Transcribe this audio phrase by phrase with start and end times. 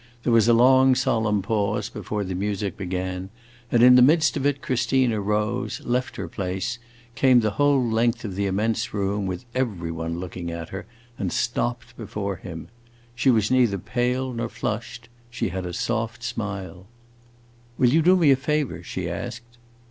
[0.23, 3.29] There was a long, solemn pause before the music began,
[3.71, 6.79] and in the midst of it Christina rose, left her place,
[7.13, 10.87] came the whole length of the immense room, with every one looking at her,
[11.19, 12.67] and stopped before him.
[13.13, 16.87] She was neither pale nor flushed; she had a soft smile.
[17.77, 19.59] "Will you do me a favor?" she asked.